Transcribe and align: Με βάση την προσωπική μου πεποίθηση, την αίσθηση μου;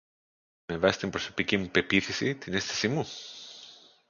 Με 0.65 0.77
βάση 0.77 0.99
την 0.99 1.09
προσωπική 1.09 1.57
μου 1.57 1.69
πεποίθηση, 1.69 2.35
την 2.35 2.53
αίσθηση 2.53 2.87
μου; 2.87 3.05